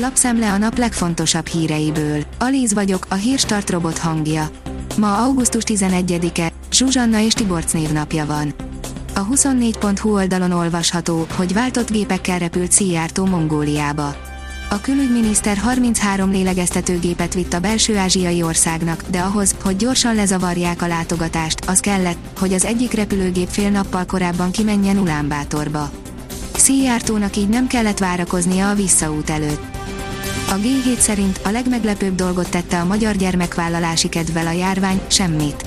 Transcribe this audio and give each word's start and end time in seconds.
Lapszemle 0.00 0.52
a 0.52 0.58
nap 0.58 0.78
legfontosabb 0.78 1.46
híreiből. 1.46 2.22
Alíz 2.38 2.74
vagyok, 2.74 3.06
a 3.08 3.14
hírstart 3.14 3.70
robot 3.70 3.98
hangja. 3.98 4.50
Ma 4.96 5.16
augusztus 5.24 5.62
11-e, 5.66 6.52
Zsuzsanna 6.72 7.20
és 7.20 7.32
Tiborc 7.32 7.72
névnapja 7.72 8.26
van. 8.26 8.54
A 9.14 9.26
24.hu 9.26 10.12
oldalon 10.12 10.52
olvasható, 10.52 11.26
hogy 11.36 11.52
váltott 11.52 11.90
gépekkel 11.90 12.38
repült 12.38 12.72
Szijjártó 12.72 13.24
Mongóliába. 13.26 14.16
A 14.70 14.80
külügyminiszter 14.80 15.56
33 15.56 16.30
lélegeztetőgépet 16.30 17.34
vitt 17.34 17.52
a 17.52 17.60
belső 17.60 17.96
ázsiai 17.96 18.42
országnak, 18.42 19.02
de 19.10 19.20
ahhoz, 19.20 19.54
hogy 19.62 19.76
gyorsan 19.76 20.14
lezavarják 20.14 20.82
a 20.82 20.86
látogatást, 20.86 21.58
az 21.66 21.80
kellett, 21.80 22.38
hogy 22.38 22.52
az 22.52 22.64
egyik 22.64 22.92
repülőgép 22.92 23.48
fél 23.48 23.70
nappal 23.70 24.04
korábban 24.04 24.50
kimenjen 24.50 24.98
Ulánbátorba. 24.98 25.90
Szijjártónak 26.68 27.36
így 27.36 27.48
nem 27.48 27.66
kellett 27.66 27.98
várakoznia 27.98 28.70
a 28.70 28.74
visszaút 28.74 29.30
előtt. 29.30 29.76
A 30.48 30.54
G7 30.54 30.98
szerint 30.98 31.40
a 31.44 31.50
legmeglepőbb 31.50 32.14
dolgot 32.14 32.50
tette 32.50 32.80
a 32.80 32.84
magyar 32.84 33.16
gyermekvállalási 33.16 34.08
kedvel 34.08 34.46
a 34.46 34.50
járvány, 34.50 35.00
semmit. 35.06 35.64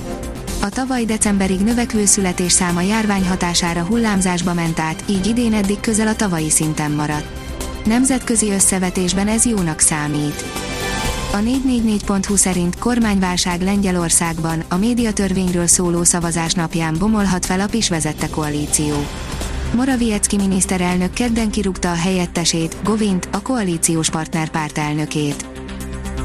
A 0.60 0.68
tavaly 0.68 1.04
decemberig 1.04 1.60
növekvő 1.60 2.04
születésszáma 2.04 2.80
járvány 2.80 3.26
hatására 3.26 3.82
hullámzásba 3.82 4.54
ment 4.54 4.80
át, 4.80 5.04
így 5.06 5.26
idén 5.26 5.52
eddig 5.52 5.80
közel 5.80 6.06
a 6.06 6.16
tavalyi 6.16 6.50
szinten 6.50 6.90
maradt. 6.90 7.26
Nemzetközi 7.84 8.50
összevetésben 8.50 9.28
ez 9.28 9.44
jónak 9.44 9.80
számít. 9.80 10.44
A 11.32 11.36
444.hu 11.36 12.36
szerint 12.36 12.78
kormányválság 12.78 13.62
Lengyelországban 13.62 14.64
a 14.68 14.76
médiatörvényről 14.76 15.66
szóló 15.66 16.04
szavazás 16.04 16.52
napján 16.52 16.94
bomolhat 16.98 17.46
fel 17.46 17.60
a 17.60 17.66
PIS 17.66 17.88
vezette 17.88 18.28
koalíció. 18.28 18.94
Morawiecki 19.76 20.36
miniszterelnök 20.36 21.12
kedden 21.12 21.50
kirúgta 21.50 21.90
a 21.90 21.94
helyettesét, 21.94 22.76
Govint, 22.84 23.28
a 23.32 23.42
koalíciós 23.42 24.10
partner 24.10 24.48
pártelnökét. 24.48 25.46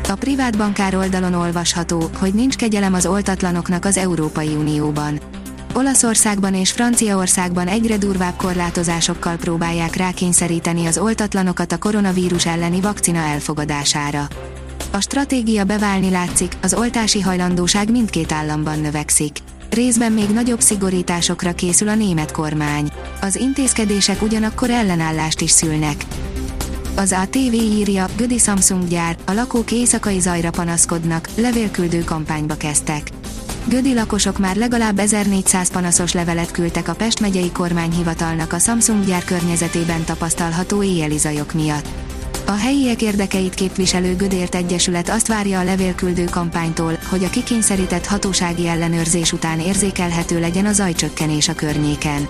A 0.09 0.15
privát 0.15 0.57
bankár 0.57 0.95
oldalon 0.95 1.33
olvasható, 1.33 2.09
hogy 2.19 2.33
nincs 2.33 2.55
kegyelem 2.55 2.93
az 2.93 3.05
oltatlanoknak 3.05 3.85
az 3.85 3.97
Európai 3.97 4.47
Unióban. 4.47 5.19
Olaszországban 5.73 6.53
és 6.53 6.71
Franciaországban 6.71 7.67
egyre 7.67 7.97
durvább 7.97 8.35
korlátozásokkal 8.35 9.35
próbálják 9.35 9.95
rákényszeríteni 9.95 10.85
az 10.85 10.97
oltatlanokat 10.97 11.71
a 11.71 11.77
koronavírus 11.77 12.45
elleni 12.45 12.81
vakcina 12.81 13.19
elfogadására. 13.19 14.27
A 14.91 14.99
stratégia 15.01 15.63
beválni 15.63 16.09
látszik, 16.09 16.57
az 16.61 16.73
oltási 16.73 17.21
hajlandóság 17.21 17.91
mindkét 17.91 18.31
államban 18.31 18.79
növekszik. 18.79 19.37
Részben 19.69 20.11
még 20.11 20.29
nagyobb 20.29 20.61
szigorításokra 20.61 21.53
készül 21.53 21.87
a 21.87 21.95
német 21.95 22.31
kormány. 22.31 22.91
Az 23.21 23.35
intézkedések 23.35 24.21
ugyanakkor 24.21 24.69
ellenállást 24.69 25.41
is 25.41 25.51
szülnek. 25.51 26.05
Az 26.95 27.11
ATV 27.11 27.53
írja, 27.53 28.05
Gödi 28.17 28.37
Samsung 28.37 28.87
gyár, 28.87 29.17
a 29.25 29.31
lakók 29.31 29.71
éjszakai 29.71 30.19
zajra 30.19 30.49
panaszkodnak, 30.49 31.29
levélküldő 31.35 32.03
kampányba 32.03 32.55
kezdtek. 32.55 33.09
Gödi 33.65 33.93
lakosok 33.93 34.39
már 34.39 34.55
legalább 34.55 34.99
1400 34.99 35.71
panaszos 35.71 36.13
levelet 36.13 36.51
küldtek 36.51 36.87
a 36.87 36.93
Pest 36.93 37.19
megyei 37.19 37.51
kormányhivatalnak 37.51 38.53
a 38.53 38.59
Samsung 38.59 39.05
gyár 39.05 39.23
környezetében 39.23 40.03
tapasztalható 40.03 40.83
éjjeli 40.83 41.17
zajok 41.17 41.53
miatt. 41.53 41.87
A 42.45 42.55
helyiek 42.55 43.01
érdekeit 43.01 43.53
képviselő 43.53 44.15
Gödért 44.15 44.55
Egyesület 44.55 45.09
azt 45.09 45.27
várja 45.27 45.59
a 45.59 45.63
levélküldő 45.63 46.23
kampánytól, 46.23 46.97
hogy 47.09 47.23
a 47.23 47.29
kikényszerített 47.29 48.05
hatósági 48.05 48.67
ellenőrzés 48.67 49.33
után 49.33 49.59
érzékelhető 49.59 50.39
legyen 50.39 50.65
a 50.65 50.71
zajcsökkenés 50.71 51.47
a 51.47 51.53
környéken. 51.53 52.27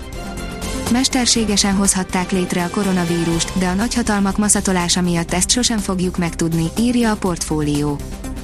Mesterségesen 0.91 1.75
hozhatták 1.75 2.31
létre 2.31 2.63
a 2.63 2.69
koronavírust, 2.69 3.59
de 3.59 3.67
a 3.67 3.73
nagyhatalmak 3.73 4.37
maszatolása 4.37 5.01
miatt 5.01 5.33
ezt 5.33 5.49
sosem 5.49 5.77
fogjuk 5.77 6.17
megtudni, 6.17 6.65
írja 6.79 7.11
a 7.11 7.15
portfólió. 7.15 7.99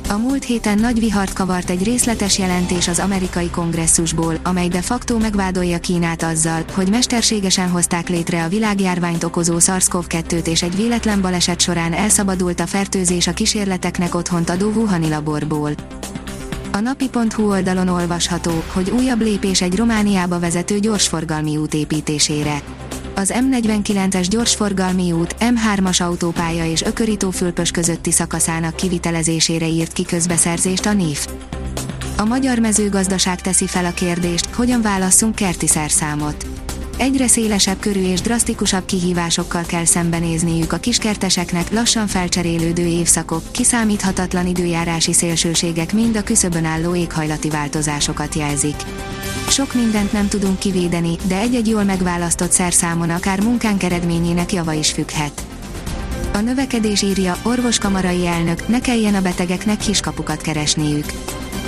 A 0.10 0.18
múlt 0.18 0.44
héten 0.44 0.78
nagy 0.80 1.00
vihart 1.00 1.34
kavart 1.34 1.70
egy 1.70 1.84
részletes 1.84 2.38
jelentés 2.38 2.88
az 2.88 3.00
amerikai 3.00 3.50
kongresszusból, 3.50 4.36
amely 4.44 4.68
de 4.68 4.82
facto 4.82 5.18
megvádolja 5.18 5.80
Kínát 5.80 6.24
azzal, 6.24 6.64
hogy 6.74 6.90
mesterségesen 6.90 7.70
hozták 7.70 8.10
létre 8.10 8.44
a 8.44 8.48
világjárványt 8.48 9.24
okozó 9.24 9.60
SARS-CoV-2-t 9.60 10.48
és 10.48 10.64
egy 10.64 10.76
véletlen 10.76 11.22
baleset 11.22 11.62
során 11.62 11.94
elszabadult 11.94 12.60
a 12.60 12.68
fertőzés 12.68 13.28
a 13.28 13.34
kísérleteknek 13.34 14.16
otthont 14.16 14.50
adó 14.50 14.70
Wuhani 14.70 15.10
laborból. 15.10 15.72
A 16.76 16.80
napi.hu 16.80 17.50
oldalon 17.50 17.88
olvasható, 17.88 18.64
hogy 18.74 18.90
újabb 18.90 19.22
lépés 19.22 19.62
egy 19.62 19.76
Romániába 19.76 20.40
vezető 20.40 20.80
gyorsforgalmi 20.80 21.58
út 21.58 21.74
építésére. 21.74 22.62
Az 23.16 23.34
M49-es 23.36 24.26
gyorsforgalmi 24.30 25.12
út, 25.12 25.36
M3-as 25.40 26.02
autópálya 26.02 26.66
és 26.66 26.82
Ökörító-Fülpös 26.82 27.72
közötti 27.72 28.12
szakaszának 28.12 28.76
kivitelezésére 28.76 29.68
írt 29.68 29.94
ki 29.94 30.06
közbeszerzést 30.06 30.86
a 30.86 30.94
NIF. 30.94 31.28
A 32.18 32.24
magyar 32.24 32.60
mezőgazdaság 32.60 33.42
teszi 33.42 33.68
fel 33.68 33.86
a 33.86 33.92
kérdést, 33.92 34.46
hogyan 34.46 34.82
válasszunk 34.82 35.36
kerti 35.36 35.68
szerszámot. 35.68 36.53
Egyre 36.98 37.28
szélesebb 37.28 37.80
körű 37.80 38.02
és 38.02 38.22
drasztikusabb 38.22 38.86
kihívásokkal 38.86 39.64
kell 39.64 39.86
szembenézniük 39.86 40.74
a 40.74 40.78
kiskerteseknek 40.78 41.72
lassan 41.72 42.08
felcserélődő 42.08 42.86
évszakok, 42.86 43.42
kiszámíthatatlan 43.52 44.48
időjárási 44.48 45.14
szélsőségek 45.14 45.94
mind 45.94 46.16
a 46.16 46.24
küszöbön 46.24 46.66
álló 46.66 46.96
éghajlati 46.96 47.50
változásokat 47.50 48.36
jelzik. 48.36 48.76
Sok 49.48 49.74
mindent 49.74 50.12
nem 50.12 50.28
tudunk 50.28 50.60
kivédeni, 50.60 51.16
de 51.28 51.40
egy-egy 51.40 51.68
jól 51.68 51.84
megválasztott 51.84 52.52
szerszámon 52.52 53.10
akár 53.10 53.42
munkánk 53.42 53.84
eredményének 53.84 54.54
java 54.54 54.74
is 54.74 54.92
függhet. 54.92 55.42
A 56.34 56.40
növekedés 56.40 57.02
írja, 57.02 57.36
orvoskamarai 57.44 58.28
elnök, 58.28 58.68
ne 58.68 58.80
kelljen 58.80 59.16
a 59.16 59.22
betegeknek 59.22 59.78
kiskapukat 59.78 60.42
keresniük. 60.42 61.06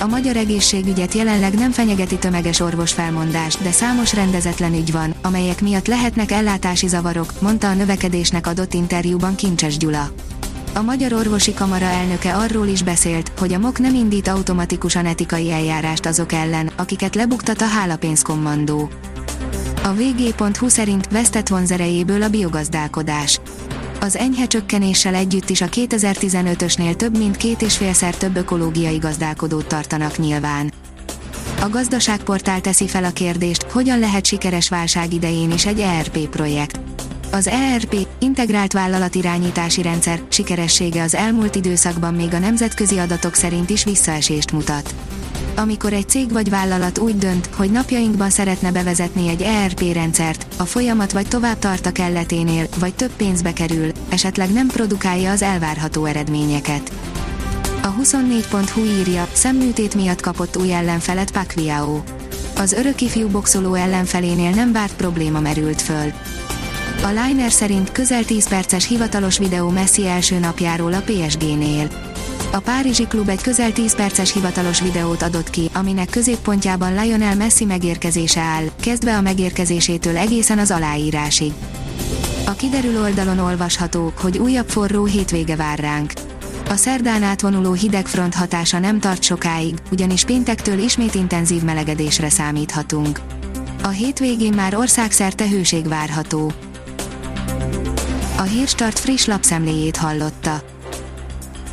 A 0.00 0.06
magyar 0.06 0.36
egészségügyet 0.36 1.14
jelenleg 1.14 1.54
nem 1.54 1.70
fenyegeti 1.70 2.18
tömeges 2.18 2.60
orvosfelmondás, 2.60 3.56
de 3.56 3.70
számos 3.70 4.14
rendezetlen 4.14 4.74
ügy 4.74 4.92
van, 4.92 5.14
amelyek 5.22 5.60
miatt 5.60 5.86
lehetnek 5.86 6.30
ellátási 6.30 6.88
zavarok, 6.88 7.40
mondta 7.40 7.68
a 7.68 7.74
növekedésnek 7.74 8.46
adott 8.46 8.74
interjúban 8.74 9.34
Kincses 9.34 9.76
Gyula. 9.76 10.08
A 10.74 10.82
Magyar 10.82 11.12
Orvosi 11.12 11.54
Kamara 11.54 11.84
elnöke 11.84 12.34
arról 12.34 12.66
is 12.66 12.82
beszélt, 12.82 13.32
hogy 13.38 13.52
a 13.52 13.58
MOK 13.58 13.78
nem 13.78 13.94
indít 13.94 14.28
automatikusan 14.28 15.06
etikai 15.06 15.52
eljárást 15.52 16.06
azok 16.06 16.32
ellen, 16.32 16.70
akiket 16.76 17.14
lebuktat 17.14 17.60
a 17.60 17.66
hálapénzkommandó. 17.66 18.88
A 19.82 19.92
vg.hu 19.92 20.68
szerint 20.68 21.08
vesztett 21.10 21.48
vonzerejéből 21.48 22.22
a 22.22 22.28
biogazdálkodás. 22.28 23.40
Az 24.00 24.16
enyhe 24.16 24.46
csökkenéssel 24.46 25.14
együtt 25.14 25.50
is 25.50 25.60
a 25.60 25.66
2015-ösnél 25.66 26.96
több 26.96 27.18
mint 27.18 27.36
két 27.36 27.62
és 27.62 27.76
félszer 27.76 28.16
több 28.16 28.36
ökológiai 28.36 28.96
gazdálkodót 28.96 29.66
tartanak 29.66 30.18
nyilván. 30.18 30.72
A 31.60 31.68
gazdaságportál 31.68 32.60
teszi 32.60 32.88
fel 32.88 33.04
a 33.04 33.10
kérdést, 33.10 33.62
hogyan 33.62 33.98
lehet 33.98 34.26
sikeres 34.26 34.68
válság 34.68 35.12
idején 35.12 35.50
is 35.50 35.66
egy 35.66 35.80
ERP 35.80 36.18
projekt. 36.28 36.80
Az 37.32 37.46
ERP, 37.46 38.06
integrált 38.18 38.72
vállalatirányítási 38.72 39.82
rendszer, 39.82 40.22
sikeressége 40.28 41.02
az 41.02 41.14
elmúlt 41.14 41.54
időszakban 41.54 42.14
még 42.14 42.34
a 42.34 42.38
nemzetközi 42.38 42.98
adatok 42.98 43.34
szerint 43.34 43.70
is 43.70 43.84
visszaesést 43.84 44.52
mutat. 44.52 44.94
Amikor 45.56 45.92
egy 45.92 46.08
cég 46.08 46.32
vagy 46.32 46.50
vállalat 46.50 46.98
úgy 46.98 47.18
dönt, 47.18 47.48
hogy 47.54 47.70
napjainkban 47.70 48.30
szeretne 48.30 48.72
bevezetni 48.72 49.28
egy 49.28 49.42
ERP 49.42 49.80
rendszert, 49.92 50.46
a 50.56 50.64
folyamat 50.64 51.12
vagy 51.12 51.28
tovább 51.28 51.58
tart 51.58 51.86
a 51.86 51.92
kelleténél, 51.92 52.66
vagy 52.78 52.94
több 52.94 53.10
pénzbe 53.10 53.52
kerül, 53.52 53.90
esetleg 54.08 54.52
nem 54.52 54.66
produkálja 54.66 55.30
az 55.30 55.42
elvárható 55.42 56.04
eredményeket. 56.04 56.92
A 57.82 57.94
24.hu 58.02 58.84
írja, 58.84 59.28
szemműtét 59.32 59.94
miatt 59.94 60.20
kapott 60.20 60.56
új 60.56 60.72
ellenfelet 60.72 61.30
Pacquiao. 61.30 62.00
Az 62.56 62.72
örök 62.72 63.00
ifjú 63.00 63.28
boxoló 63.28 63.74
ellenfelénél 63.74 64.50
nem 64.50 64.72
várt 64.72 64.96
probléma 64.96 65.40
merült 65.40 65.82
föl. 65.82 66.12
A 67.02 67.08
Liner 67.08 67.50
szerint 67.50 67.92
közel 67.92 68.24
10 68.24 68.48
perces 68.48 68.86
hivatalos 68.88 69.38
videó 69.38 69.68
Messi 69.68 70.06
első 70.06 70.38
napjáról 70.38 70.92
a 70.92 71.02
PSG-nél. 71.06 72.05
A 72.56 72.60
Párizsi 72.60 73.06
klub 73.06 73.28
egy 73.28 73.42
közel 73.42 73.72
10 73.72 73.94
perces 73.94 74.32
hivatalos 74.32 74.80
videót 74.80 75.22
adott 75.22 75.50
ki, 75.50 75.70
aminek 75.74 76.10
középpontjában 76.10 76.94
Lionel 76.94 77.36
Messi 77.36 77.64
megérkezése 77.64 78.40
áll, 78.40 78.64
kezdve 78.80 79.16
a 79.16 79.20
megérkezésétől 79.20 80.16
egészen 80.16 80.58
az 80.58 80.70
aláírásig. 80.70 81.52
A 82.46 82.50
kiderül 82.50 83.00
oldalon 83.00 83.38
olvasható, 83.38 84.12
hogy 84.20 84.38
újabb 84.38 84.68
forró 84.68 85.04
hétvége 85.04 85.56
vár 85.56 85.78
ránk. 85.78 86.12
A 86.68 86.74
szerdán 86.74 87.22
átvonuló 87.22 87.72
hidegfront 87.72 88.34
hatása 88.34 88.78
nem 88.78 89.00
tart 89.00 89.22
sokáig, 89.22 89.74
ugyanis 89.90 90.24
péntektől 90.24 90.78
ismét 90.78 91.14
intenzív 91.14 91.62
melegedésre 91.62 92.28
számíthatunk. 92.28 93.20
A 93.82 93.88
hétvégén 93.88 94.54
már 94.54 94.74
országszerte 94.76 95.48
hőség 95.48 95.88
várható. 95.88 96.52
A 98.36 98.42
Hírstart 98.42 98.98
friss 98.98 99.24
lapszemléjét 99.24 99.96
hallotta. 99.96 100.74